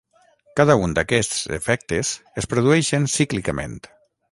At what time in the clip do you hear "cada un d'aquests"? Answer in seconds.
0.59-1.43